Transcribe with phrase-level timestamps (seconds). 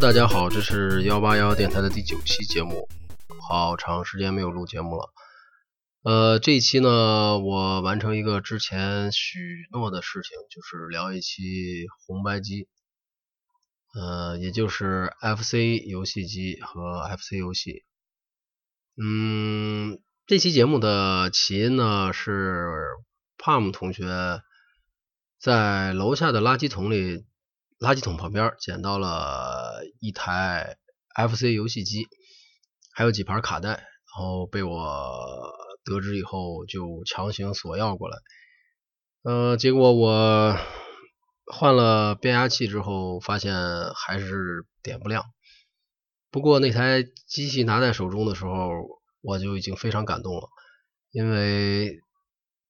[0.00, 2.88] 大家好，这是幺八幺电台的第九期节目，
[3.46, 5.12] 好长时间没有录节目了。
[6.02, 9.38] 呃，这一期呢，我完成一个之前许
[9.70, 11.42] 诺的事情，就是聊一期
[12.06, 12.66] 红白机，
[13.94, 17.84] 呃，也就是 FC 游戏机和 FC 游戏。
[18.96, 22.70] 嗯，这期节目的起因呢，是
[23.36, 24.40] Palm 同学
[25.38, 27.26] 在楼下的垃圾桶里。
[27.80, 30.76] 垃圾桶旁边捡到了一台
[31.14, 32.06] FC 游戏机，
[32.92, 33.82] 还有几盘卡带，然
[34.18, 35.50] 后被我
[35.82, 38.18] 得知以后就强行索要过来。
[39.22, 40.54] 呃，结果我
[41.46, 43.54] 换了变压器之后，发现
[43.94, 45.24] 还是点不亮。
[46.30, 48.68] 不过那台机器拿在手中的时候，
[49.22, 50.50] 我就已经非常感动了，
[51.12, 51.98] 因为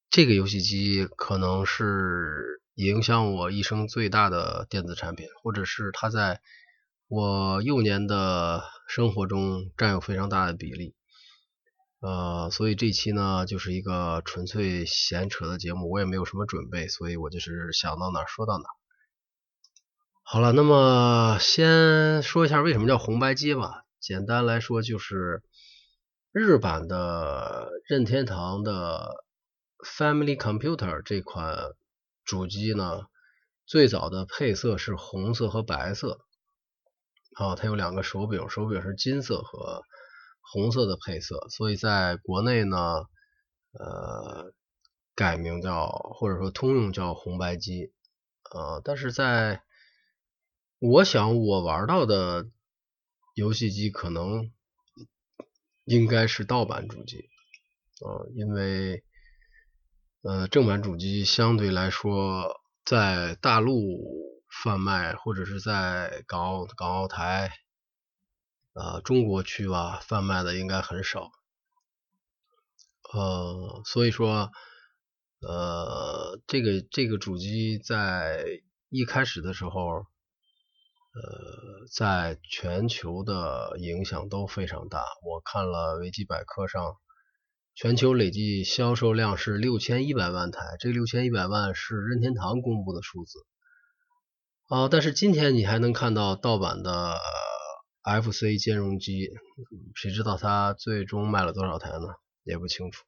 [0.08, 2.59] 这个游戏机可能是。
[2.86, 6.40] 影响我一生最大的电子产品，或者是它在
[7.08, 10.94] 我幼年的生活中占有非常大的比例。
[12.00, 18.64] 呃，所以这期呢就是一个纯粹闲扯的节目，我也没有什么准备，所以我就是想到哪说到哪。
[20.22, 23.84] 好了，那么先说一下为什么叫红白机吧。
[24.00, 25.42] 简单来说，就是
[26.32, 29.22] 日版的任天堂的
[29.84, 31.74] Family Computer 这款。
[32.30, 33.08] 主机呢，
[33.66, 36.20] 最早的配色是红色和白色，
[37.34, 39.82] 啊，它有两个手柄，手柄是金色和
[40.40, 42.78] 红色的配色，所以在国内呢，
[43.72, 44.54] 呃，
[45.16, 47.92] 改名叫或者说通用叫红白机，
[48.52, 49.64] 呃，但是在
[50.78, 52.46] 我想我玩到的
[53.34, 54.52] 游戏机可能
[55.84, 57.28] 应该是盗版主机，
[58.06, 59.02] 啊，因为。
[60.22, 63.72] 呃，正版主机相对来说，在大陆
[64.62, 67.50] 贩卖或者是在港澳港澳台
[68.74, 71.30] 呃中国区吧贩卖的应该很少。
[73.14, 74.52] 呃，所以说，
[75.40, 78.44] 呃，这个这个主机在
[78.90, 80.04] 一开始的时候，呃，
[81.96, 85.02] 在全球的影响都非常大。
[85.22, 86.98] 我看了维基百科上。
[87.80, 93.38] 全球累计销售量是六千一百万台，这六千一百万是任天堂公布的数字
[94.68, 94.86] 啊。
[94.90, 97.14] 但是今天你还能看到盗版的
[98.02, 99.30] FC 兼容机，
[99.94, 102.04] 谁知道它最终卖了多少台呢？
[102.44, 103.02] 也不清楚。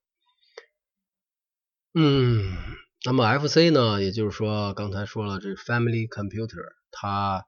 [1.93, 2.57] 嗯，
[3.05, 7.45] 那么 FC 呢，也就是说刚才说了，这 Family Computer，它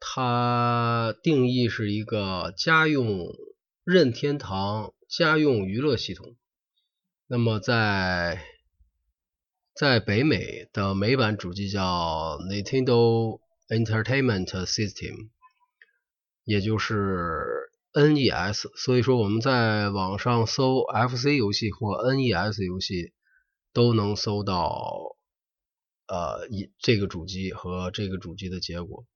[0.00, 3.28] 它定义是一个家用
[3.84, 4.94] 任天堂。
[5.08, 6.36] 家用娱乐系统，
[7.26, 8.44] 那么在
[9.74, 15.30] 在北美的美版主机叫 Nintendo Entertainment System，
[16.44, 18.68] 也就是 NES。
[18.76, 23.14] 所以说我们在网上搜 FC 游戏或 NES 游戏，
[23.72, 25.16] 都能搜到
[26.06, 29.06] 呃一这个主机和这个主机的结果。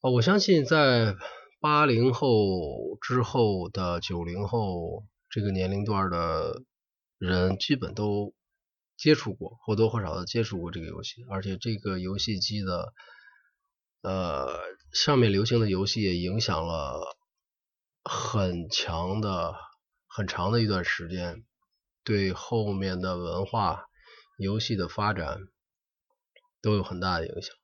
[0.00, 1.14] 啊，我相信在。
[1.58, 6.62] 八零后之后的九零后这个年龄段的
[7.18, 8.34] 人，基本都
[8.96, 11.24] 接触过，或多或少的接触过这个游戏。
[11.30, 12.92] 而且这个游戏机的
[14.02, 14.60] 呃
[14.92, 17.16] 上面流行的游戏也影响了
[18.04, 19.54] 很强的
[20.06, 21.44] 很长的一段时间，
[22.04, 23.86] 对后面的文化
[24.36, 25.38] 游戏的发展
[26.60, 27.56] 都有很大的影响。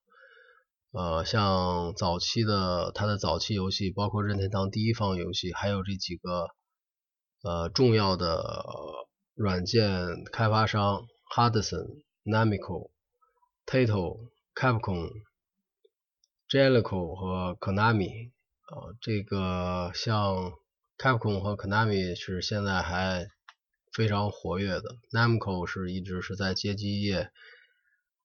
[0.92, 6.48] 呃，像早期的它的早期游戏，包括任天堂第一方游戏，还有这几个
[7.42, 8.44] 呃重要的
[9.34, 12.90] 软件开发商，Hudson、Namco、
[13.64, 14.18] t a t o、
[14.54, 15.08] Capcom、
[16.46, 18.30] j e l i c o 和 Konami
[18.66, 20.52] 啊，这个像
[20.98, 23.26] Capcom 和 Konami 是现在还
[23.94, 27.30] 非常活跃的，Namco 是一直是在街机业。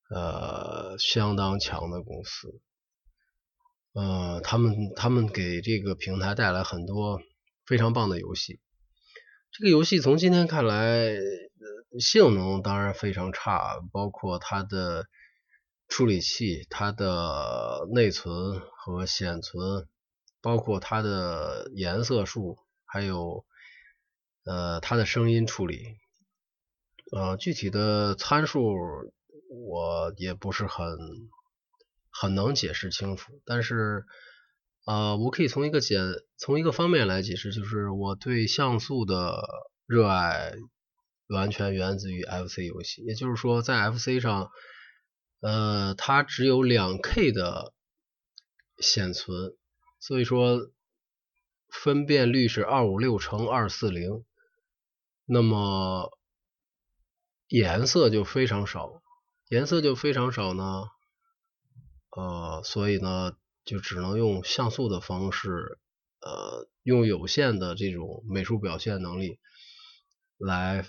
[0.09, 2.62] 呃，相当强的公司，
[3.92, 7.19] 呃，他们他们给这个平台带来很多
[7.65, 8.62] 非常棒的游戏。
[9.51, 11.09] 这个游戏从今天看来，
[12.00, 15.07] 性能当然非常差，包括它的
[15.89, 19.89] 处理器、它的内存和显存，
[20.42, 23.44] 包括它的颜色数，还有
[24.45, 25.98] 呃它的声音处理，
[27.12, 28.74] 呃，具体的参数。
[29.65, 30.86] 我也不是很
[32.09, 34.06] 很能解释清楚，但是
[34.86, 36.01] 呃，我可以从一个简
[36.38, 39.44] 从一个方面来解释，就是我对像素的
[39.86, 40.54] 热爱
[41.27, 44.50] 完全源自于 FC 游戏，也就是说在 FC 上，
[45.42, 47.74] 呃，它只有两 K 的
[48.80, 49.56] 显存，
[50.00, 50.71] 所以说
[51.69, 54.24] 分辨率是二五六乘二四零，
[55.25, 56.18] 那么
[57.50, 59.01] 颜色就非常少，
[59.50, 60.84] 颜色就非常少呢，
[62.10, 65.80] 呃，所以呢就只能用像素的方式，
[66.20, 69.40] 呃，用有限的这种美术表现能力
[70.38, 70.86] 来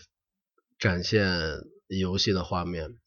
[0.78, 2.98] 展现游戏的画面。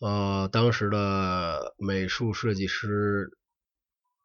[0.00, 3.38] 呃，当时的美术设计师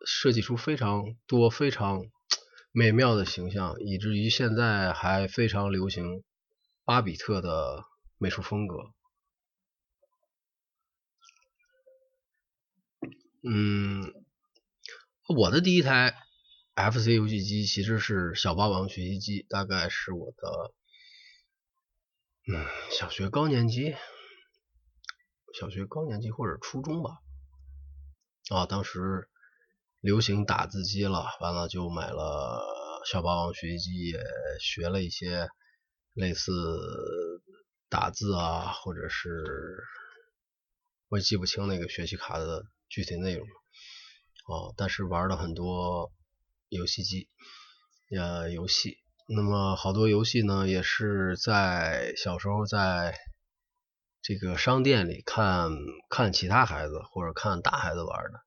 [0.04, 2.02] 设计出非常多非常
[2.74, 6.24] 美妙的形象，以至于现在还非常流行
[6.86, 7.84] 巴比特的
[8.18, 8.78] 美术风格。
[13.50, 14.14] 嗯，
[15.30, 16.14] 我的第一台
[16.76, 20.74] FC 游戏机其实是小霸王学习机，大概是我的
[22.50, 23.96] 嗯小学高年级。
[25.58, 27.20] 小学高年级或者初中吧，
[28.50, 29.30] 啊，当时
[30.02, 32.62] 流行打字机了，完了就买了
[33.10, 34.20] 小霸王学习机，也
[34.60, 35.48] 学了一些
[36.14, 36.52] 类似
[37.88, 39.86] 打字啊，或者是
[41.08, 43.48] 我也记不清那个学习卡的具体内容，
[44.48, 46.12] 哦，但是玩了很多
[46.70, 47.30] 游戏机
[48.16, 48.98] 呃游戏，
[49.28, 53.18] 那么好多游戏呢也是在小时候在。
[54.20, 55.70] 这个商店里看
[56.10, 58.40] 看其他孩子或者看大孩子玩的，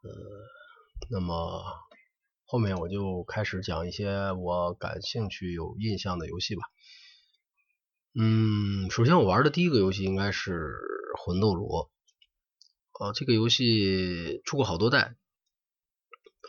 [0.00, 0.10] 呃，
[1.10, 1.62] 那么
[2.46, 6.62] 后面我就开始讲一些我感兴趣、有印象的游戏吧。
[8.18, 10.52] 嗯，首先我玩的第一个游戏应该是
[11.22, 11.84] 《魂斗罗》，
[12.98, 15.16] 啊，这个游戏出过好多代，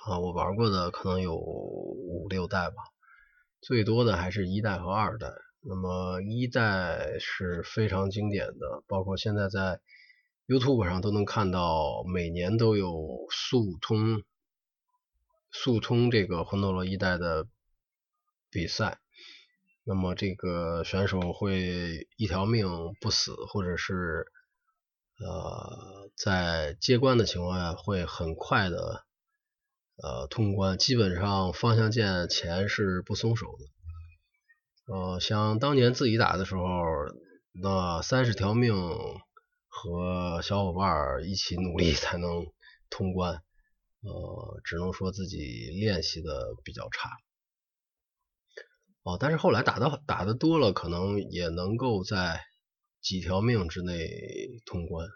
[0.05, 2.75] 啊，我玩过的可能有五六代吧，
[3.59, 5.27] 最多的还是一代和二代。
[5.59, 9.81] 那么一代是非常经典的，包括现在在
[10.47, 14.23] YouTube 上都能看到，每年都有速通
[15.51, 17.47] 速通这个魂斗罗一代的
[18.49, 19.01] 比赛。
[19.83, 22.67] 那么这个选手会一条命
[23.01, 24.31] 不死，或者是
[25.19, 29.03] 呃在接关的情况下会很快的
[30.01, 34.93] 呃通关，基本上方向键前是不松手的。
[34.93, 36.63] 呃，像当年自己打的时候，
[37.51, 38.73] 那三十条命
[39.67, 42.45] 和小伙伴一起努力才能
[42.89, 43.43] 通关，
[44.01, 45.37] 呃，只能说自己
[45.79, 47.09] 练习的比较差。
[49.03, 52.45] 哦，但是后来打的打的多了，可能也能够在
[53.01, 54.09] 几条命之内
[54.65, 55.07] 通关。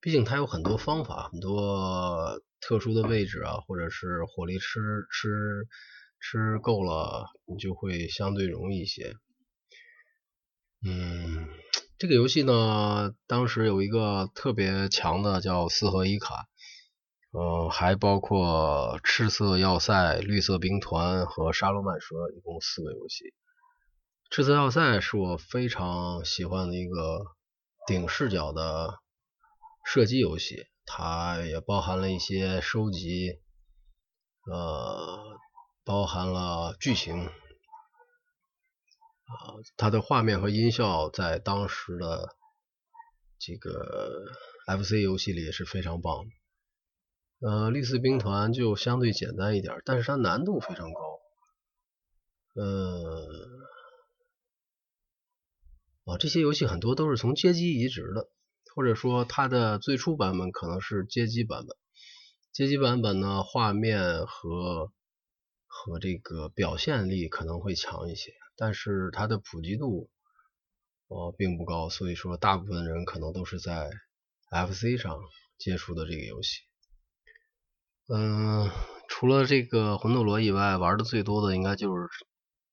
[0.00, 5.66] 毕竟它有很多方法，很多特殊的位置啊，或者是火力吃吃。
[6.24, 9.16] 吃够了，你就会相对容易一些。
[10.86, 11.48] 嗯，
[11.98, 16.46] 这个游戏呢，当时有一个特别强的叫四合一卡，
[17.32, 23.34] 呃，还包括赤色要塞、绿色兵团和沙罗曼蛇，一共四个游戏。
[24.34, 27.26] 这次要塞是我非常喜欢的一个
[27.86, 28.98] 顶视角的
[29.84, 33.40] 射击游戏，它也包含了一些收集，
[34.50, 35.38] 呃。
[35.84, 37.32] 包含了剧情，啊，
[39.76, 42.36] 它的画面和音效在当时的
[43.40, 44.32] 这个
[44.68, 46.24] FC 游戏里是非常棒。
[47.40, 51.00] 呃，绿色兵团就相对简单一点，但是它难度非常高。
[52.54, 53.26] 呃，
[56.04, 58.28] 啊，这些游戏很多都是从街机移植的，
[58.74, 61.76] 或者说它的最初版本可能是街机版本。
[62.52, 64.92] 街机版本呢，画面和
[65.66, 70.10] 和这个表现力可能会强一些，但是它的普及度
[71.08, 73.90] 哦并不高，所以说大部分人可能都是在
[74.50, 75.18] FC 上
[75.56, 76.58] 接触的这个游戏。
[78.08, 78.68] 嗯，
[79.08, 82.08] 除了这个魂斗罗以外，玩的最多的应该就是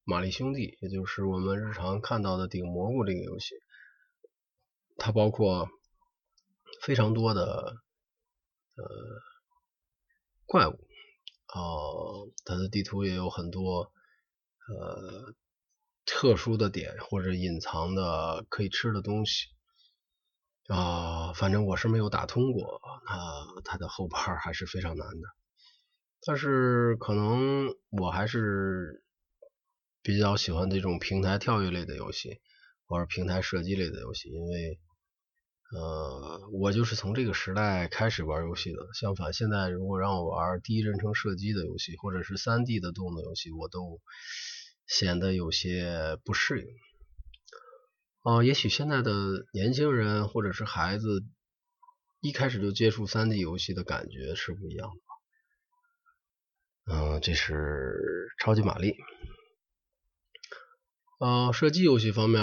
[0.10, 3.54] 玛丽兄弟，也就是我们日常看到的顶蘑菇这个游戏。
[4.98, 5.70] 它包括
[6.82, 7.76] 非常多的
[8.76, 8.86] 呃
[10.48, 10.80] 怪物。
[11.54, 13.92] 哦，它的地图也有很多
[14.68, 15.36] 呃
[16.08, 19.46] 特殊的点或者隐藏的可以吃的东西
[20.70, 25.28] 啊，反正我是没有打通过，那它的后 半还是非常难的。
[26.26, 29.04] 但是可能我还是
[30.02, 32.40] 比较喜欢这种平台跳跃类的游戏，
[32.86, 34.80] 或者平台射击类的游戏，因为。
[35.72, 38.80] 呃，我就是从这个时代开始玩游戏的。
[38.96, 44.02] 相反，现在如果让我玩第一人称射击的游戏，或者是三 D 的动作游戏，我都
[44.88, 46.68] 显得有些不适应。
[48.24, 51.24] 哦，也许现在的年轻人或者是孩子
[52.20, 54.90] 一开始就接触三 D 游戏的感觉是不一样
[56.88, 56.96] 的。
[56.96, 57.94] 嗯，这是
[58.40, 58.96] 超级玛丽。
[61.20, 62.42] 呃，射击游戏方面，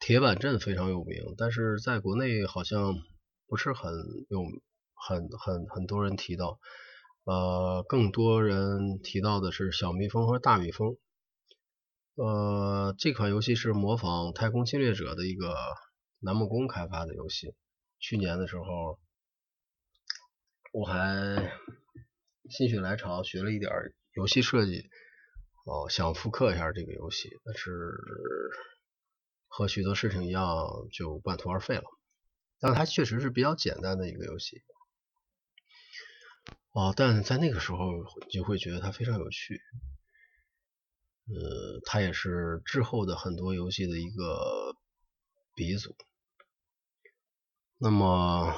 [0.00, 2.94] 铁板阵非常有名，但是在国内好像
[3.46, 3.92] 不是很
[4.30, 4.42] 有
[4.94, 6.58] 很很很多人提到。
[7.24, 10.96] 呃，更多人提到的是小蜜蜂和大蜜蜂。
[12.14, 15.54] 呃，这款游戏是模仿《太空侵略者》的一个
[16.18, 17.54] 南梦宫开发的游戏。
[18.00, 18.98] 去年的时候，
[20.72, 21.52] 我还
[22.48, 23.70] 心血来潮学了一点
[24.14, 24.88] 游戏设计，
[25.64, 27.70] 哦，想复刻一下这个游戏，但是
[29.46, 30.44] 和许多事情一样，
[30.92, 31.84] 就半途而废了。
[32.58, 34.62] 但它确实是比较简单的一个游戏。
[36.72, 37.78] 哦，但在那个时候，
[38.26, 39.60] 你就会觉得它非常有趣。
[41.28, 44.74] 呃，它也是之后的很多游戏的一个
[45.54, 45.94] 鼻祖。
[47.78, 48.52] 那么，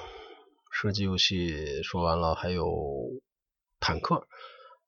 [0.71, 2.67] 射击游戏说完了，还有
[3.79, 4.27] 坦克。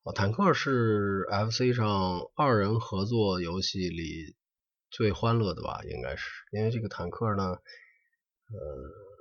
[0.07, 4.37] 啊，坦克是 FC 上二人合作游戏里
[4.89, 5.81] 最欢乐的吧？
[5.85, 7.61] 应该是，因为这个坦克呢，呃，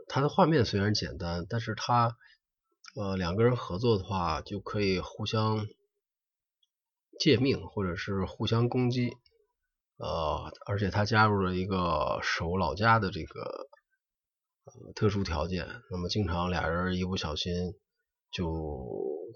[0.07, 2.15] 它的画面虽然简单，但是它。
[2.97, 5.67] 呃，两个人合作的话，就可以互相
[7.19, 9.09] 借命，或者是互相攻击。
[9.97, 13.67] 呃，而且他加入了一个守老家的这个
[14.63, 17.73] 呃特殊条件，那么经常俩人一不小心
[18.35, 18.45] 就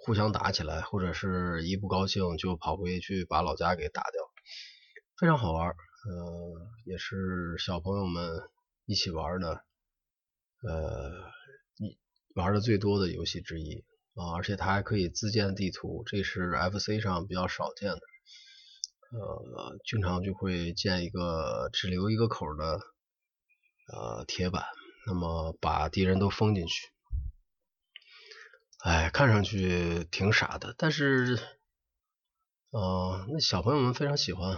[0.04, 4.12] 互相打起来，或者是一不高兴就跑回去把老家给打掉，
[5.18, 5.70] 非常好玩。
[5.70, 5.76] 呃，
[6.86, 8.42] 也是小朋友们
[8.86, 9.64] 一起玩的，
[10.68, 11.32] 呃。
[11.78, 11.98] 一
[12.36, 18.02] 玩的最多的游戏之一啊，而且它还可以自建地图，这是 FC 上比较少见的。
[19.12, 22.80] 呃，经常就会建一个只留一个口的
[23.94, 24.66] 呃铁板，
[25.08, 26.90] 那么把敌人都封进去。
[28.84, 31.38] 哎，看上去挺傻的，但是
[32.72, 34.58] 呃，那小朋友们非常喜欢。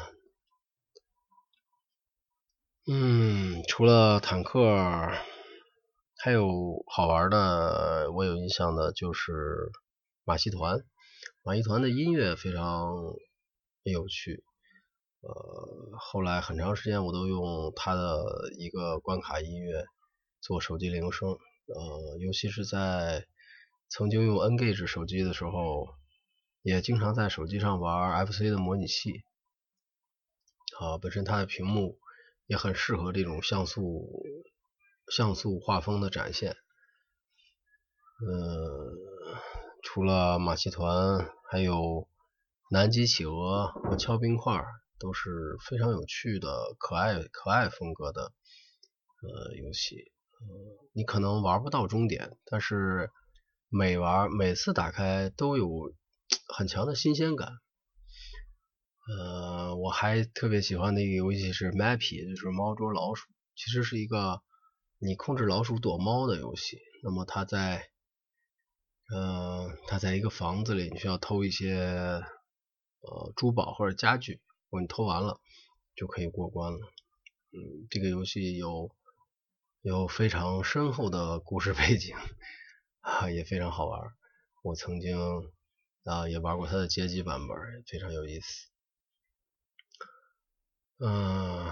[2.88, 5.12] 嗯，除了坦克。
[6.24, 9.72] 还有好玩的，我有印象的就是
[10.24, 10.86] 马戏团，
[11.42, 12.94] 马戏团的音乐非常
[13.82, 14.44] 有趣。
[15.22, 18.24] 呃，后来很长时间我都用它的
[18.60, 19.84] 一个关卡音乐
[20.42, 21.30] 做手机铃声。
[21.30, 23.26] 呃，尤其是在
[23.92, 25.90] 曾经用 N-Gage 手机的时候，
[26.64, 29.24] 也经常在手机上玩 FC 的模拟器。
[30.80, 32.00] 啊，本身它的屏幕
[32.48, 34.10] 也很适合这种像素。
[35.12, 36.56] 像素画风的展现，
[38.22, 38.96] 嗯，
[39.84, 42.08] 除了马戏团，还有
[42.70, 44.64] 南极企鹅和敲冰块，
[45.00, 48.32] 都是非常有趣的、可爱可爱风格的
[49.22, 49.98] 呃游戏。
[50.40, 50.48] 呃，
[50.94, 53.12] 你可能玩不到终点，但是
[53.72, 55.68] 每玩每次打开都有
[56.54, 57.50] 很强的新鲜感。
[59.08, 64.42] 呃，我还特别喜欢的一个游戏是 Mappy，就是猫捉老鼠，其实是一个。
[65.04, 67.90] 你控制老鼠躲猫的游戏，那么它在，
[69.12, 71.74] 呃，它在一个房子里，你需要偷一些
[73.00, 75.42] 呃珠宝或者家具，如果你偷完了
[75.96, 76.78] 就可以过关了。
[77.52, 78.96] 嗯，这个游戏有
[79.82, 82.16] 有非常深厚的故事背景，
[83.02, 84.00] 啊， 也非常好玩。
[84.64, 85.18] 我曾经
[86.06, 88.68] 啊也玩过它的街机版本，非常有意思。
[91.00, 91.72] 嗯。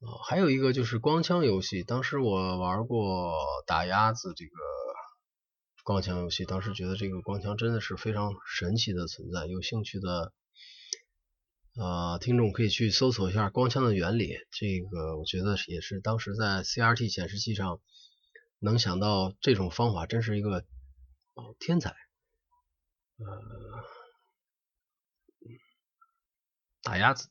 [0.00, 3.34] 哦，还有一个就是光枪游戏，当时我玩过
[3.66, 4.50] 打鸭子这个
[5.82, 9.46] 光枪游戏，当时觉得这个光枪真的是非常神奇的存在。
[9.46, 10.32] 有兴趣的
[11.76, 17.80] 呃听众可以去搜索一下光枪的原理，这个我觉得也是当时在 CRT 显示器上
[18.60, 20.64] 能想到这种方法，真是一个
[21.34, 21.90] 哦天才。
[23.18, 23.26] 呃，
[26.82, 27.28] 打鸭子。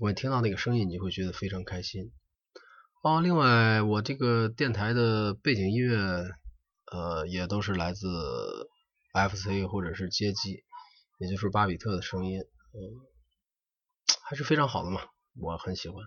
[0.00, 2.12] 我听到那个声音，你会觉得非常开心。
[3.02, 5.96] 哦，另外，我这个电台的背景音乐，
[6.92, 8.06] 呃，也都是来自
[9.12, 10.64] FC 或者是街机，
[11.18, 12.78] 也就是巴比特的声音，嗯，
[14.24, 15.00] 还是非常好的嘛，
[15.36, 16.04] 我很喜欢。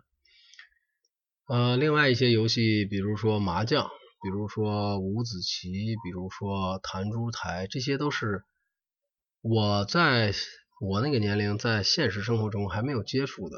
[1.51, 3.89] 呃，另外一些游戏，比如说麻将，
[4.21, 5.69] 比如说五子棋，
[6.01, 8.45] 比如说弹珠台，这些都是
[9.41, 10.31] 我在
[10.79, 13.57] 我那个年龄在现实生活中还没有接触的。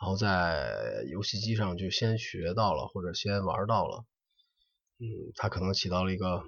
[0.00, 4.06] 然后在游戏机上就先学到了，或者先玩到了，
[4.98, 6.42] 嗯，它可能起到了一个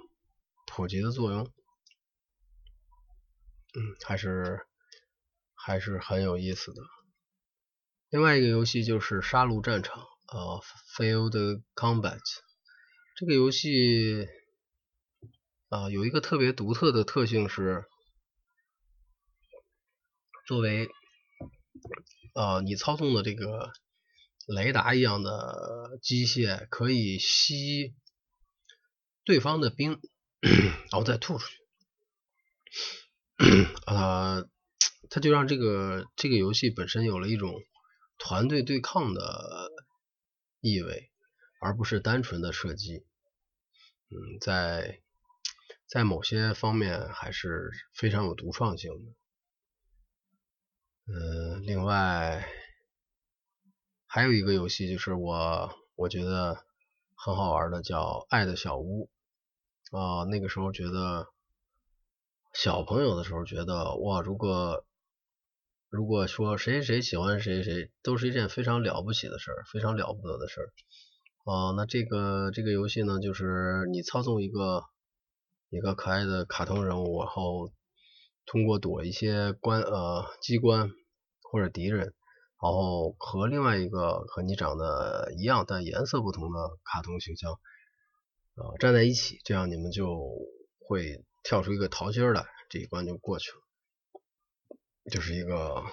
[0.65, 1.43] 普及的作用，
[3.75, 4.65] 嗯，还是
[5.53, 6.81] 还是很有意思的。
[8.09, 10.61] 另外一个游戏就是杀戮战场，呃
[10.97, 12.19] ，Field Combat，
[13.15, 14.27] 这个游戏
[15.69, 17.85] 啊，有一个特别独特的特性是，
[20.45, 20.89] 作为
[22.35, 23.71] 呃你操纵的这个
[24.47, 27.95] 雷达一样的机械，可以吸
[29.23, 30.01] 对方的兵，
[30.41, 31.55] 然后再吐出去。
[33.85, 34.43] 啊，
[35.09, 37.53] 它就让这个这个游戏本身有了一种
[38.17, 39.69] 团队对抗的
[40.69, 41.09] 意味，
[41.59, 43.05] 而不是单纯的射击。
[44.09, 45.01] 嗯，在
[45.87, 49.11] 在某些方面还是非常有独创性的。
[51.13, 52.47] 嗯，另外
[54.05, 56.65] 还有一个游戏就是我我觉得
[57.15, 59.09] 很好玩的，叫《爱的小屋》
[59.97, 61.27] 啊，那个时候觉得。
[62.53, 64.86] 小朋友的时候觉得哇，如果
[65.89, 70.69] 如果说谁谁喜欢谁谁，都是一件非常了不起的事儿，非常了不得的事儿。
[71.45, 74.83] 哦，那这个这个游戏呢，就是你操纵一个
[75.69, 77.71] 一个可爱的卡通人物，然后
[78.45, 80.91] 通过躲一些关呃机关
[81.41, 81.99] 或者敌人，
[82.61, 87.53] 然后和另外一个和你长得一样但颜色不同的卡通形象
[88.55, 90.17] 呃站在一起，这样你们就
[90.79, 91.23] 会。
[91.43, 93.57] 跳出一个桃心来，这一关就过去了。
[95.09, 95.83] 就是一个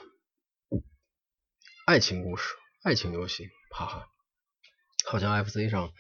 [1.86, 4.08] 爱情故事、爱情游戏，哈哈。
[5.06, 5.92] 好像 FC 上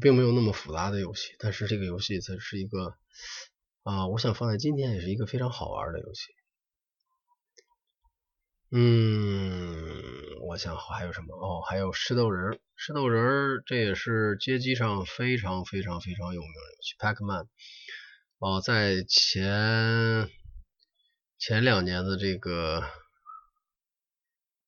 [0.00, 2.94] 并没有那么复杂的游戏，但是这个游戏它是一个
[3.82, 6.26] 啊，我想放在今天也是一个非常好玩的游戏。
[8.70, 11.34] 嗯，我想还有什么？
[11.34, 17.48] 哦，还有石头人，石头人这也是街机上非常非常非常有名的游戏，Pacman。
[18.38, 20.30] 哦，在前
[21.38, 22.80] 前两年的这个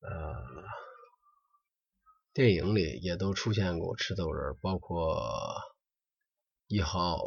[0.01, 0.37] 呃
[2.33, 5.21] 电影里也都出现过吃豆人，包括
[6.69, 7.19] 一号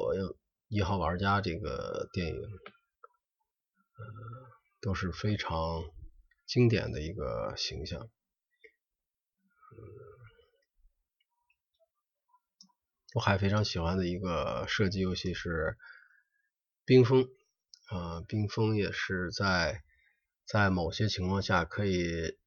[0.70, 4.06] 一号玩家这个电影，呃
[4.82, 5.84] 都是非常
[6.46, 8.10] 经典的一个形象。
[13.14, 15.78] 我还非常喜欢的一个射击游戏是。
[16.86, 17.26] 冰封
[17.94, 19.84] 啊，冰封也是在
[20.48, 22.38] 在某些情况下可以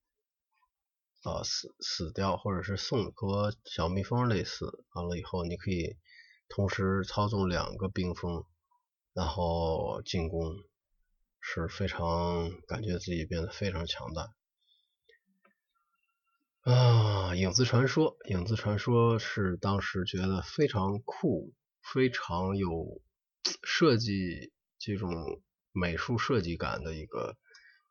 [1.23, 4.85] 啊死死掉，或者是送和小蜜蜂类似。
[4.95, 5.97] 完了以后，你可以
[6.49, 8.45] 同时操纵两个冰封，
[9.13, 10.57] 然后进攻，
[11.39, 14.35] 是非常感觉自己变得非常强大
[16.73, 17.37] 啊。
[17.37, 23.01] 影子传说，影子传说是当时觉得非常酷，非常有。
[23.63, 24.53] 设计
[24.87, 27.37] 这种美术设计感的一个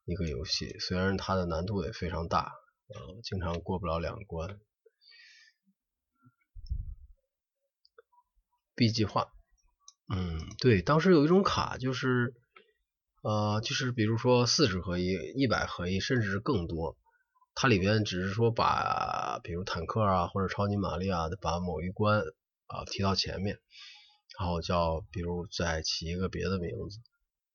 [0.05, 2.53] 一个游戏，虽然它的难度也非常大，
[2.88, 4.58] 呃，经常过不了两关。
[8.75, 9.27] B 计划，
[10.08, 12.34] 嗯，对，当时有一种卡，就是
[13.23, 16.97] 呃，就是比如说四十合一、一百合一，甚至是更多，
[17.55, 22.21] 它里边只是说把，比如坦克啊或者超级玛丽啊，把某一关
[22.67, 23.60] 啊提到前面。
[24.37, 26.99] 然后叫，比如再起一个别的名字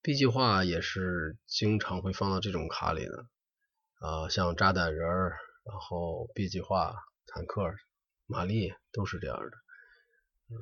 [0.01, 3.27] ，B 计划也是经常会放到这种卡里的，
[4.01, 6.95] 啊，像炸弹人儿，然后 B 计划、
[7.27, 7.63] 坦克、
[8.27, 9.51] 玛丽都是这样的。
[10.49, 10.57] 嗯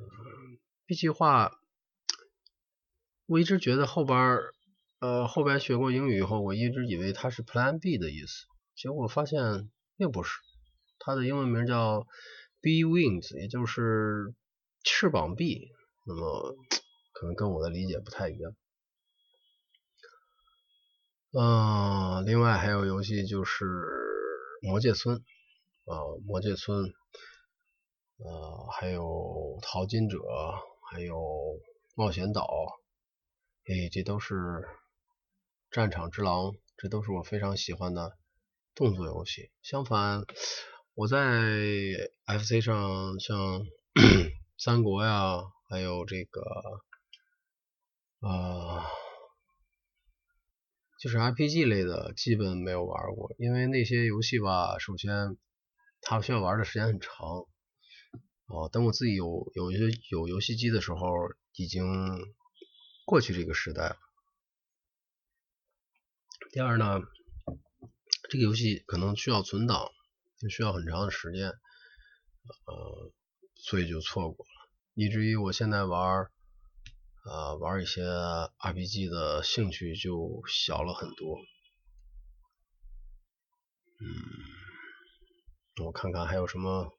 [0.85, 1.51] ，B 计划，
[3.25, 4.53] 我一直觉得后边儿，
[4.99, 10.37] 呃，后边学过英语以后，我一直以为它是 Plan B 的意思，结果发现并不是，
[10.99, 12.05] 它的英文名叫
[12.59, 14.33] B Wings，也就是
[14.83, 15.71] 翅膀 B。
[16.09, 16.55] 那么
[17.13, 18.55] 可能跟我的理解不太一样。
[21.31, 23.63] 嗯，另外还有游戏就是
[24.63, 25.17] 魔界村
[25.85, 26.91] 啊，魔界村，
[28.17, 30.17] 呃，还有淘金者，
[30.89, 31.15] 还有
[31.93, 32.41] 冒险岛，
[33.67, 34.35] 哎，这都是
[35.69, 38.17] 战场之狼，这都是我非常喜欢的
[38.73, 39.51] 动作游戏。
[39.61, 40.23] 相反，
[40.95, 41.19] 我在
[42.25, 43.61] FC 上像
[44.57, 45.43] 三国呀。
[45.69, 46.41] 还有这个
[48.21, 48.89] 啊，
[50.99, 55.37] 就是 RPG 类的，基本没有玩过，因为那些游戏吧，首先
[56.01, 57.45] 它需要玩的时间很长，
[58.47, 61.07] 哦，等我自己有有一些有游戏机的时候，
[61.53, 61.85] 已经
[63.05, 63.97] 过去这个时代了。
[66.51, 66.99] 第二呢，
[68.27, 69.91] 这个游戏可能需要存档，
[70.39, 71.49] 就需要很长的时间，
[72.65, 73.13] 呃，
[73.55, 74.58] 所以就错过了。
[74.99, 76.27] 以至于我现在玩
[77.23, 81.37] 呃玩一些 RPG 的兴趣就小了很多。
[84.01, 86.91] 嗯，我看看还有什么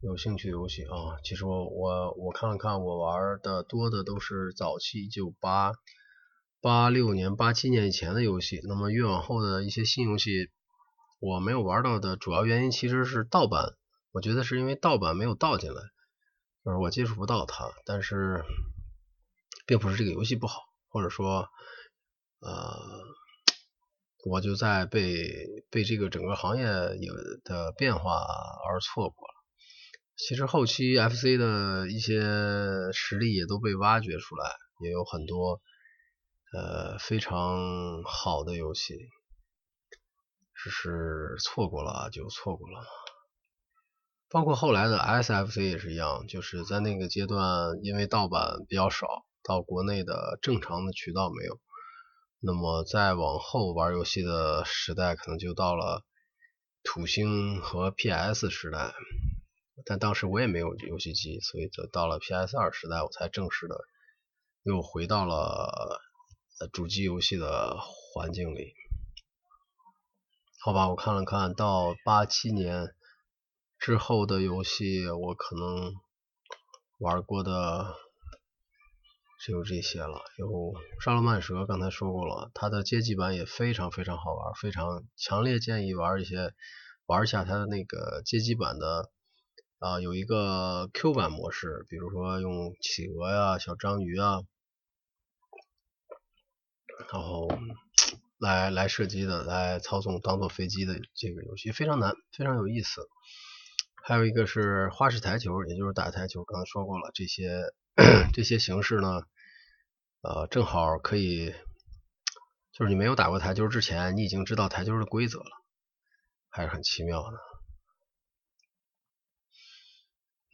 [0.00, 5.72] 有兴趣的游戏啊，其实我我我看了看，我玩的多的都是早期一九八
[6.60, 8.60] 八六年、八七年以前的游戏。
[8.68, 10.48] 那么越往后的一些新游戏，
[11.18, 13.74] 我没有玩到的主要原因其实是盗版。
[14.12, 15.82] 我觉得是因为盗版没有盗进来，
[16.78, 17.70] 我接触不到它。
[17.84, 18.44] 但是
[19.66, 21.48] 并不是这个游戏不好，或者说
[22.40, 22.78] 呃。
[24.26, 26.64] 我就在被被这个整个行业
[27.00, 28.22] 有的变化
[28.68, 29.34] 而错过了。
[30.14, 32.20] 其实后期 FC 的一些
[32.92, 34.54] 实力也都被挖掘出来，
[34.84, 35.62] 也有很多
[36.52, 38.98] 呃非常好的游戏，
[40.52, 42.84] 只是错过了就错过了。
[44.30, 51.60] 包括后来的 SFC 也是一样，就是在那个阶段，因为盗版比较少，到国内的正常的渠道没有。
[52.38, 56.04] 那么再往后玩游戏的时代，可能就到了
[56.84, 58.94] 土星和 PS 时代，
[59.84, 63.76] 但当时我也没有游戏机，所以就到了 PS 二时代，我才正式的
[64.62, 66.00] 又回到了
[66.72, 67.76] 主机游戏的
[68.14, 68.74] 环境里。
[70.60, 72.94] 好吧，我看了看到八七年
[73.80, 75.94] 之后的游戏，我可能
[76.98, 77.96] 玩过的。
[79.42, 80.20] 只有这些了。
[80.36, 86.52] 有沙罗曼蛇，刚才说过了，它的街机版也非常非常好玩，非常强烈建议玩一些
[87.06, 89.10] 玩一下它的那个街机版的
[89.78, 94.42] 啊，有一个 Q 版模式，比如说用企鹅呀、小章鱼啊，
[97.10, 97.48] 然后
[98.38, 103.08] 来来射击的，来操纵当做飞机的这个游戏非常难，非常有意思。
[104.02, 107.72] 还有一个是花式台球，也就是打台球，刚才说过了这些。
[108.32, 109.24] 这些形式呢，
[110.22, 111.52] 呃，正好可以，
[112.72, 115.50] 就是你没有打过台球之前，你已经知道台球的规则了，
[116.48, 117.36] 还是很奇妙的。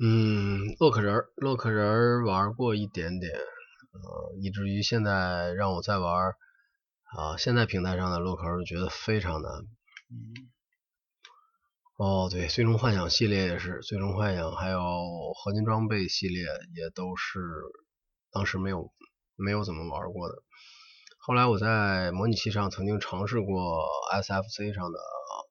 [0.03, 6.33] 嗯，洛克人，洛克人玩过一点点，呃，以至于现在让我再玩
[7.17, 9.53] 啊，现在平台上的洛克人觉得非常难。
[10.11, 10.51] 嗯。
[11.97, 14.79] 哦，对，最终幻想系列也是，最终幻想还有
[15.33, 17.41] 合金装备系列也都是
[18.31, 18.93] 当时没有
[19.35, 20.35] 没有怎么玩过的。
[21.17, 23.83] 后来我在模拟器上曾经尝试过
[24.13, 24.99] SFC 上的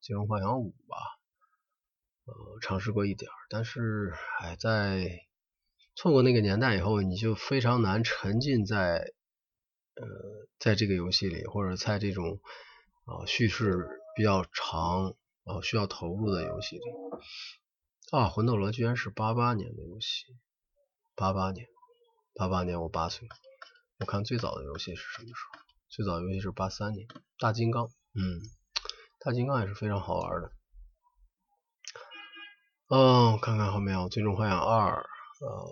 [0.01, 0.97] 最终幻想五吧，
[2.25, 5.09] 呃，尝试过一点，但是哎，在
[5.95, 8.99] 错过那个年代以后，你就非常难沉浸在
[9.95, 10.05] 呃
[10.59, 12.39] 在这个游戏里，或者在这种
[13.05, 15.15] 啊叙事比较长。
[15.45, 16.83] 哦，需要投入的游戏里
[18.11, 20.25] 啊，《魂斗罗》居然是八八年的游戏，
[21.15, 21.67] 八八年，
[22.33, 23.27] 八八年我八岁。
[23.99, 25.59] 我看最早的游戏是什么时候？
[25.87, 27.07] 最早游戏是八三年，
[27.39, 27.85] 《大金刚》。
[28.13, 28.21] 嗯，
[29.19, 30.51] 《大金刚》也是非常好玩的。
[32.89, 34.91] 嗯，看看后面，《最终幻想二》
[35.45, 35.47] 呃，《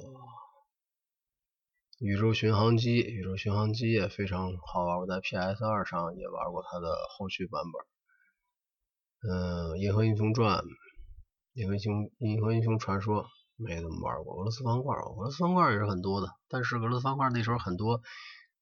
[1.99, 7.92] 宇宙巡航机》，《宇宙巡航机》也非常好玩，我在 PS 二上也玩过它的后续版本。
[9.29, 10.63] 嗯，银河英雄传、
[11.53, 14.35] 银河英雄、银河英雄传说没怎么玩过。
[14.35, 18.01] 俄罗斯方块，俄罗斯方块也是很多的，但是俄罗斯方块那时候很多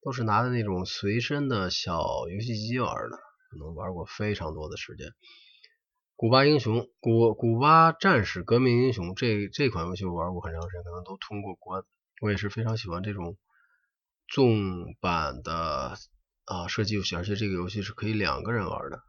[0.03, 3.17] 都是拿的那种随身的小游戏机玩的，
[3.49, 5.07] 可能玩过非常多的时间。
[6.15, 11.83] 古巴英雄、古古巴战士、革命英雄这这款游戏我玩过很长时间，可能都通过关。
[12.21, 13.35] 我也是非常喜欢这种
[14.27, 15.95] 纵版的
[16.45, 19.01] 啊射击游戏，而且这个游戏是可以两个人玩的。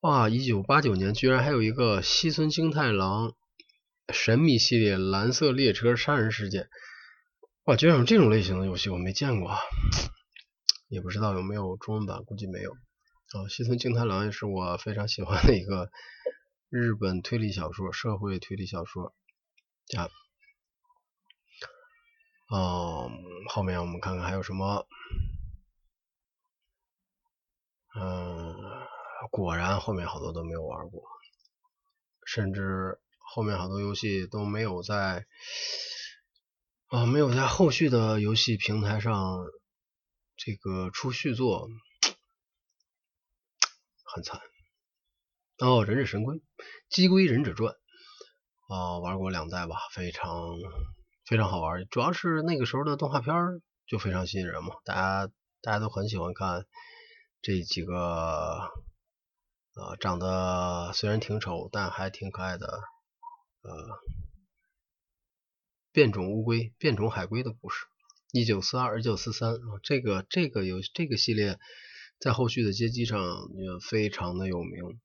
[0.00, 0.28] 哇！
[0.28, 3.34] 一九八九年居然还有一个西村京太郎
[4.12, 6.62] 神秘系列《蓝色列车杀人事件》
[7.64, 7.74] 哇！
[7.74, 9.56] 居然有这种类型的游戏，我没见过，
[10.88, 12.70] 也不知道有没有中文版，估计没有。
[12.70, 15.90] 啊，西村京太郎也是我非常喜欢的一个
[16.68, 19.12] 日本推理小说，社会推理小说
[19.84, 20.08] 家。
[22.50, 23.10] 哦，
[23.48, 24.86] 后面我们看看还有什么？
[28.00, 28.47] 嗯。
[29.30, 31.02] 果然后面好多都没有玩过，
[32.26, 35.26] 甚至后面好多游戏都没有在
[36.88, 39.44] 啊没有在后续的游戏平台上
[40.36, 41.68] 这个出续作，
[44.04, 44.40] 很惨。
[45.58, 46.40] 哦，忍者神龟，
[46.88, 47.74] 鸡龟忍者传
[48.68, 50.56] 啊玩过两代吧，非常
[51.26, 53.34] 非常好玩，主要是那个时候的动画片
[53.86, 56.66] 就非常吸引人嘛，大家大家都很喜欢看
[57.42, 58.70] 这几个。
[59.78, 62.66] 呃，长得虽然挺丑，但还挺可爱的，
[63.62, 64.00] 呃，
[65.92, 67.86] 变种乌龟、变种海龟的故事。
[68.32, 71.60] 一九四二、一九四三啊，这个这个有这个系列，
[72.18, 75.00] 在后续的街机上也非常的有名。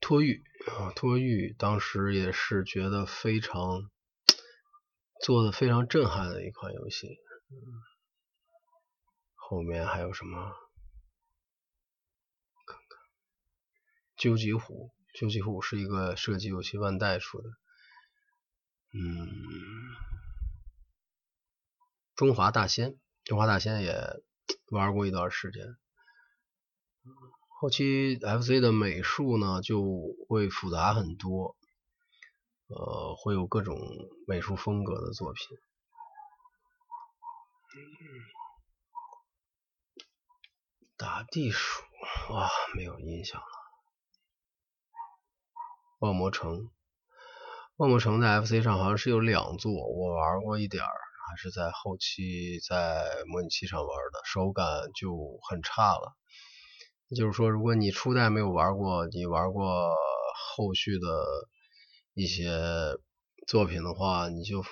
[0.00, 3.88] 托育啊，托育当时也是觉得非常
[5.22, 7.06] 做的非常震撼的一款游戏。
[9.36, 10.52] 后面还有什么？
[12.66, 12.98] 看看，
[14.20, 17.48] 究极虎，究极虎是一个射击游戏，万代出的。
[18.92, 19.26] 嗯，
[22.16, 23.98] 中华大仙，中华大仙也
[24.70, 25.64] 玩过一段时间。
[27.48, 29.82] 后期 FC 的美术呢就
[30.28, 31.56] 会复杂很多，
[32.66, 33.78] 呃，会有各种
[34.26, 35.56] 美术风格的作品。
[40.98, 41.82] 打地鼠，
[42.34, 43.59] 哇，没有印象了。
[46.00, 46.70] 恶魔城，
[47.76, 50.90] 恶魔城在 FC 上好像是有两座，我玩过一点儿，
[51.28, 56.16] 还是在后期在模拟器上玩的，手感就很差了。
[57.14, 59.94] 就是说，如果你初代没有玩过，你玩过
[60.56, 61.08] 后续的
[62.14, 62.50] 一些
[63.46, 64.64] 作品的话，你就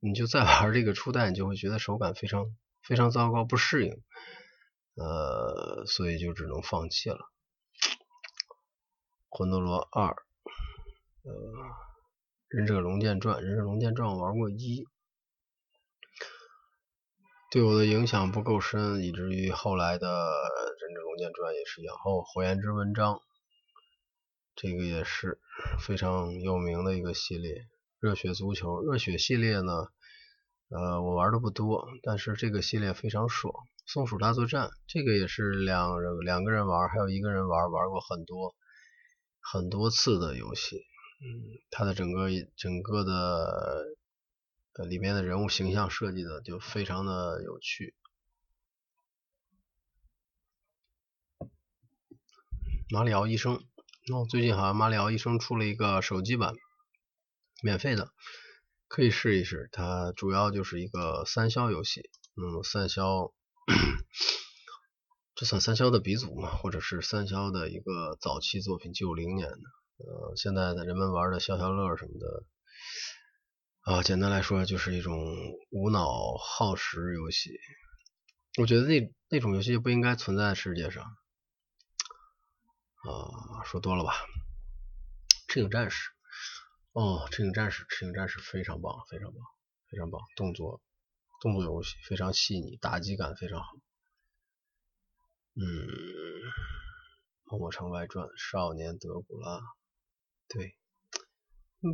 [0.00, 2.46] 你就再玩这个初代，你就会觉得手感非常
[2.82, 3.92] 非常糟糕，不适应，
[4.94, 7.18] 呃，所以就只能放弃了。
[9.28, 10.14] 魂斗罗二，
[11.24, 11.32] 呃，
[12.48, 14.84] 忍者龙剑传，忍者龙剑传我玩过一。
[17.52, 21.94] 对我的影响不够深，以至于后来的《忍者龙剑传》也是一样。
[21.94, 23.20] 哦，火焰之纹章，
[24.56, 25.38] 这个也是
[25.86, 27.68] 非常有名的一个系列。
[28.00, 29.72] 热血足球，热血系列呢，
[30.70, 33.54] 呃，我玩的不多，但是这个系列非常爽。
[33.86, 38.56] 松鼠大作战，这个也是两人两个人玩，还有一个人玩，玩过很多
[39.40, 40.82] 很多次的游戏。
[41.22, 43.96] 嗯，它的整个整个的。
[44.74, 47.94] 呃，里面的人物形象设计的就非常的有趣。
[52.88, 53.56] 马里奥医生，
[54.10, 56.54] 哦，最近好像马里奥医生出了一个手机版，
[57.62, 58.14] 免费的，
[58.88, 59.68] 可以试一试。
[59.72, 63.34] 它主要就是一个三消游戏，嗯，三消，
[65.34, 69.60] 这算三消的鼻祖嘛，或者是三消的一个早期作品，九零年的，
[70.06, 72.44] 呃，现在的人们玩的消消乐什么的。
[73.82, 75.16] 啊，简单来说就是一种
[75.70, 77.50] 无脑耗时游戏。
[78.58, 81.04] 我觉得那那种游戏不应该存在世界上。
[81.04, 84.12] 啊，说多了吧。
[85.48, 86.10] 赤影战士，
[86.92, 89.42] 哦，赤影战士，赤影战士非常棒，非常棒，
[89.90, 90.80] 非常棒，动作
[91.40, 93.66] 动作游戏非常细腻，打击感非常好。
[95.54, 95.64] 嗯，
[97.50, 99.60] 《恶魔城外传》，少年德古拉，
[100.52, 100.76] 对。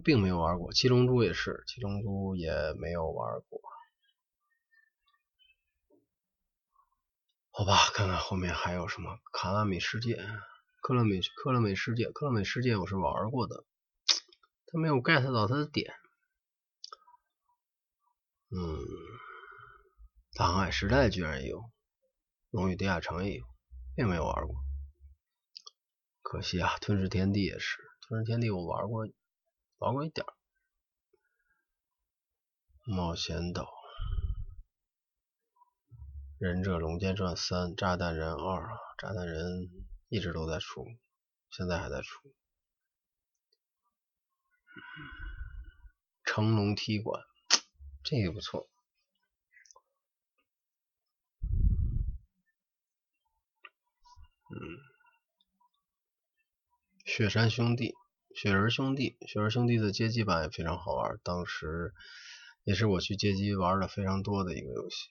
[0.04, 3.58] 并没有玩过，七龙珠也是，七龙珠也没有玩过。
[7.50, 10.14] 好吧，看看后面还有什么卡拉米世界、
[10.82, 13.64] 克乐美、克乐美世界、克乐美世界，我是玩过的，
[14.66, 15.90] 他没有 get 到他的点。
[18.50, 18.78] 嗯，
[20.34, 21.64] 大航海时代居然有，
[22.50, 23.44] 龙与地下城也有，
[23.96, 24.54] 并没有玩过，
[26.20, 29.06] 可惜啊，吞噬天地也是，吞噬天地我玩过。
[29.78, 30.26] 玩过一点
[32.84, 33.70] 冒险岛，
[36.36, 39.70] 忍者龙剑传三，炸弹人二，炸弹人
[40.08, 40.84] 一直都在出，
[41.50, 42.34] 现在还在出。
[46.24, 47.22] 成龙踢馆，
[48.02, 48.68] 这个不错。
[54.50, 54.58] 嗯，
[57.08, 57.94] 雪山兄弟。
[58.34, 61.94] 雪人兄弟，雪人兄弟的街机版也非常好玩，当时
[62.64, 65.08] 也是我去街机玩的非常多的一个游戏。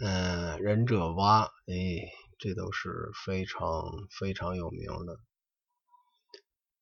[0.00, 3.62] 嗯，忍者蛙，哎，这都是非常
[4.10, 5.20] 非常有名的，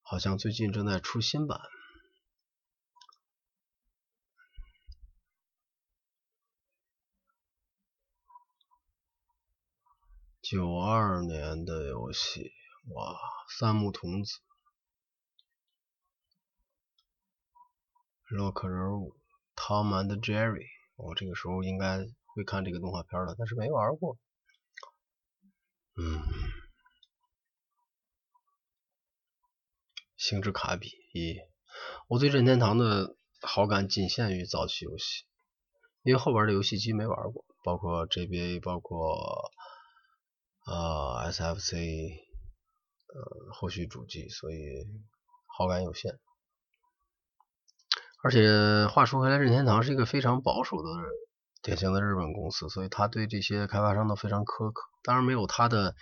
[0.00, 1.60] 好像最近正在出新版。
[10.40, 12.50] 九二年的游戏，
[12.88, 13.16] 哇，
[13.58, 14.40] 三木童子。
[18.28, 19.16] 洛克人物
[19.56, 20.66] ，Tom and Jerry，
[20.96, 24.18] 我这个时候应该会看这个动画片了，但是没玩过。
[25.96, 26.22] 嗯，
[30.16, 31.36] 星之卡比，一，
[32.06, 35.24] 我对任天堂的好感仅限于早期游戏，
[36.02, 39.50] 因为后边的游戏机没玩过，包括 GBA，包括
[40.66, 42.29] 呃 SFC，
[43.14, 44.86] 呃后续主机，所以
[45.46, 46.18] 好感有限。
[48.22, 50.88] 而且话说回来，任天堂是一个非常保守的
[51.62, 54.82] 典型的日本公司，所以他对这些开发商都非常苛刻。
[55.02, 55.94] 当然没有他的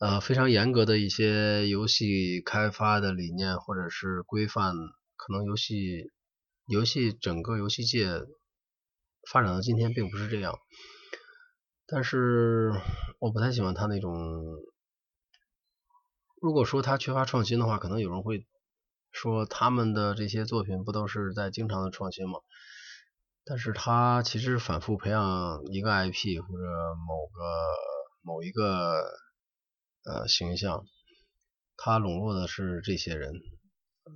[0.00, 4.74] 呃非常严格的一些游戏开发的理念或者是规范，
[5.16, 6.10] 可能游戏
[6.66, 8.20] 游戏整个游戏界
[9.30, 10.58] 发展到今天并不是这样。
[11.86, 12.70] 但是
[13.18, 14.12] 我不太喜欢他那种，
[16.40, 18.46] 如果说他缺乏创新的话，可能有人会
[19.10, 22.38] 说他们的这些作品不都是在经常的创新吗？
[23.44, 27.42] 但是他其实反复培养一个 IP 或者某个
[28.20, 29.02] 某一个
[30.04, 30.84] 呃形象，
[31.76, 33.32] 他笼络的是这些人，
[34.04, 34.12] 呃，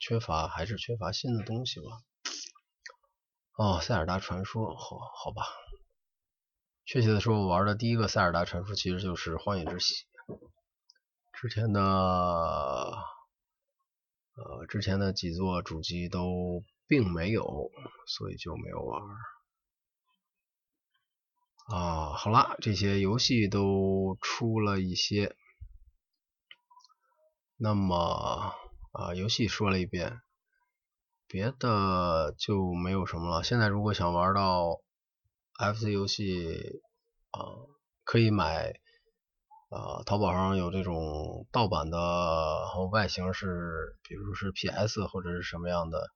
[0.00, 1.86] 缺乏还是缺乏新的东西吧？
[3.56, 5.42] 哦，塞尔达传说，好好吧。
[6.86, 10.06] 确切的说，我玩的第一个塞尔达传说其实就是荒野之息，
[11.40, 11.80] 之前的
[14.34, 17.70] 呃之前的几座主机都并没有，
[18.08, 19.00] 所以就没有玩。
[21.68, 25.36] 啊，好了，这些游戏都出了一些，
[27.56, 28.52] 那么
[28.90, 30.20] 啊游戏说了一遍，
[31.28, 33.44] 别的就没有什么了。
[33.44, 34.80] 现在如果想玩到。
[35.60, 36.80] FC 游戏
[37.32, 37.42] 啊，
[38.04, 38.78] 可以买
[39.68, 46.08] 啊，淘宝上有这种盗版的，然后外形是，比如是 PS 或者是什么样的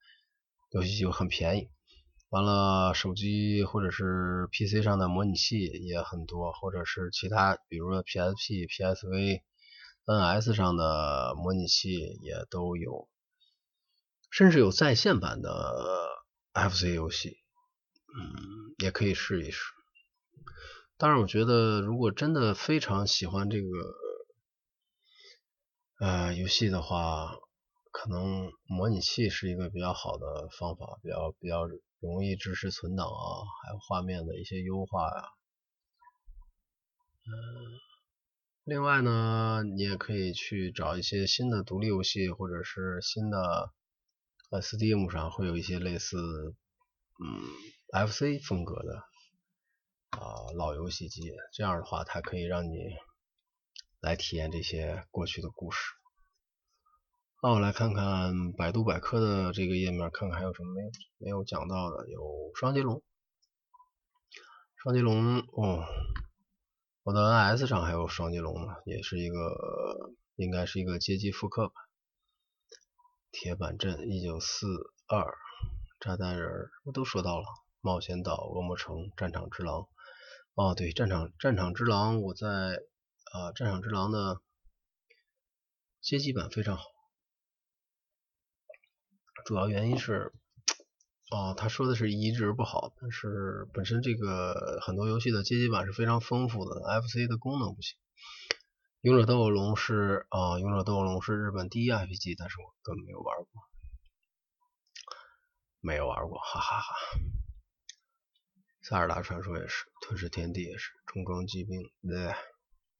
[0.70, 1.68] 游戏就很便宜。
[2.30, 9.42] 完了，手机或者是 PC 上的模拟器也很多，或者是其他，比如说 PSP、PSV、
[10.06, 11.90] NS 上的模拟器
[12.22, 13.06] 也都有，
[14.30, 15.52] 甚至有在线版的
[16.54, 17.36] FC 游戏。
[18.16, 19.60] 嗯，也可以试一试。
[21.02, 23.66] 当然，我觉得如果真的非常喜欢这个
[25.98, 27.34] 呃游戏的话，
[27.90, 31.66] 可能模拟器是一个比较好的方法，比较比较
[31.98, 35.24] 容易支持存档啊，还有画面的一些优化呀。
[37.26, 37.34] 嗯，
[38.62, 43.72] 另外呢，你也可以去找一些新的独立游戏，或者是新的
[44.52, 46.16] 呃 Steam 上会有一些类似
[47.18, 48.06] 嗯。
[48.06, 49.02] FC 风格的
[50.12, 52.76] 啊老游戏机，这样的话它可以让你
[54.00, 55.80] 来体验这些过去的故事。
[57.42, 62.08] 那我来看看百度百科的这个页面，看看还有什么没有没有讲到的。
[62.10, 63.02] 有双截龙，
[64.76, 65.84] 双截龙哦，
[67.02, 71.74] 我的 NS 上还有双截龙呢，也是一个应该是一个街机复刻吧。
[73.30, 74.66] 铁板阵一九四
[75.08, 75.34] 二，
[75.98, 77.46] 炸弹人我都说到了。
[77.84, 79.88] 冒险岛、恶魔城、战场之狼，
[80.54, 82.46] 哦，对，战场战场之狼，我在
[83.32, 84.42] 啊，战场之狼的
[86.02, 86.84] 街机版非常好，
[89.46, 90.30] 主要原因是，
[91.30, 97.96] 哦，他说的是移植不好，但是本身这个很多游戏的街机版是非常丰富的，FC 的功能不行。
[99.00, 103.46] 勇者斗恶龙是啊，勇者斗恶龙是日本第一 RPG，但是我根本没有玩过，
[105.80, 106.94] 没有玩过，哈哈哈。
[108.82, 112.34] 塞尔达传说也是，吞噬天地也是，重装机兵，对，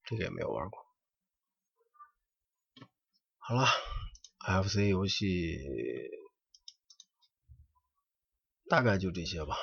[0.04, 0.86] 这个也没有玩过。
[3.38, 3.66] 好了
[4.62, 5.58] ，FC 游戏
[8.68, 9.56] 大概就这些吧。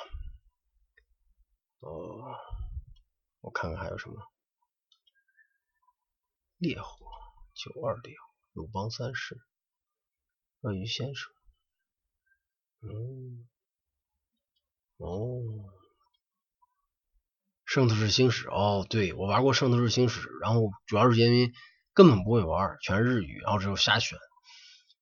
[1.78, 2.36] 哦，
[3.40, 4.20] 我看看还有什么。
[6.58, 7.06] 烈火，
[7.54, 9.40] 九二烈火，鲁邦三世，
[10.60, 11.32] 鳄鱼先生。
[12.82, 13.48] 嗯，
[14.98, 15.79] 哦。
[17.70, 21.52] 圣斗士星矢哦，对我玩过圣斗士星矢，然后主要是因为
[21.94, 24.18] 根本不会玩，全是日语，然后只有瞎选。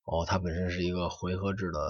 [0.05, 1.81] 哦，它本身是一个回合制的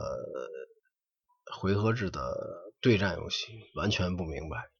[1.53, 2.33] 回合制的
[2.81, 4.71] 对战游戏，完全不明白。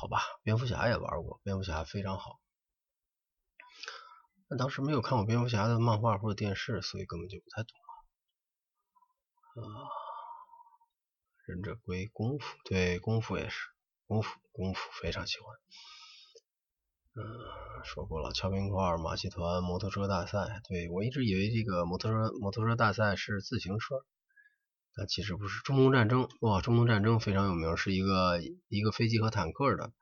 [0.00, 2.40] 好吧，蝙蝠侠也玩过，蝙蝠侠非常好。
[4.48, 7.78] 但当时没有看过蝙蝠侠的漫画或者电视，所以根本就不太懂。
[9.62, 9.86] 啊，
[11.46, 13.60] 忍者龟功夫，对功夫也是。
[14.06, 15.56] 功夫功夫非常喜欢，
[17.16, 17.24] 嗯，
[17.84, 24.04] 说过了，敲冰块、马戏团、摩托车大赛，对我一直以为这个摩托车摩托车大赛是自行车，
[24.94, 25.60] 但其实不是。
[25.62, 29.92] 中东战争，哇，中东战争非常有名，是一个一个飞机和坦克的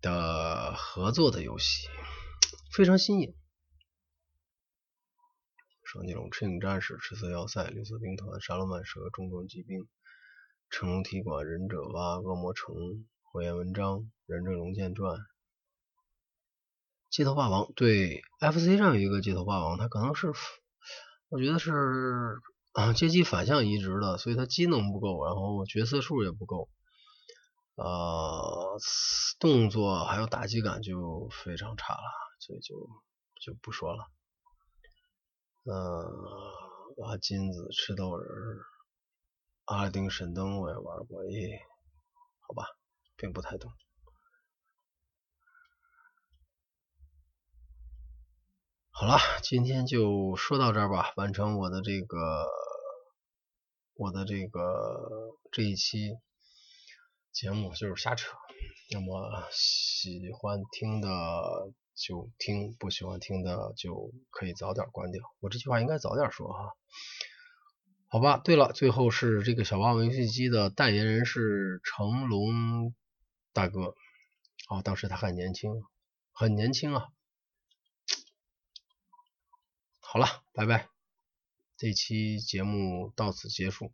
[0.00, 1.88] 的合作的游戏，
[2.72, 3.34] 非常新颖。
[5.82, 9.88] 双截龙、赤影战士、赤色要塞、绿色兵团、沙罗曼蛇、重装机兵。
[10.74, 12.74] 成龙踢馆、忍者蛙、恶魔城、
[13.22, 15.16] 火焰文章、忍者龙剑传、
[17.12, 17.72] 街头霸王。
[17.76, 20.32] 对，FC 上有一个街头霸王，他可能是
[21.28, 22.40] 我觉得是
[22.72, 26.68] 啊街机反向移植的，所以它机能不够，然后角色数也不够。
[27.76, 28.76] 呃，
[29.38, 32.02] 动作还有打击感就非常差了，
[32.40, 32.74] 所以就
[33.40, 34.10] 就不说了。
[35.66, 35.72] 嗯，
[36.96, 38.28] 挖金子、吃豆人、
[39.66, 41.60] 阿拉丁神灯我也玩过，耶，
[42.40, 42.66] 好吧，
[43.16, 43.72] 并不太懂。
[48.90, 52.46] 好了，今天就说到这儿吧，完成我的这个
[53.94, 54.60] 我的这个
[55.50, 56.12] 这一期
[57.32, 58.36] 节目就是瞎扯。
[58.90, 61.08] 那么喜欢听的
[61.94, 65.22] 就听，不喜欢听的就可以早点关掉。
[65.40, 66.76] 我这句话应该早点说哈。
[68.14, 72.94] 好吧，对了，最后是这个小霸王游戏机的代言人是成龙
[73.52, 73.96] 大哥。
[74.68, 75.82] 哦，当时他很年轻，
[76.32, 77.08] 很年轻啊。
[79.98, 80.88] 好了，拜拜，
[81.76, 83.92] 这期节目到此结束，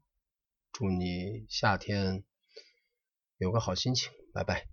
[0.71, 2.23] 祝你夏天
[3.39, 4.67] 有个好心情，拜拜。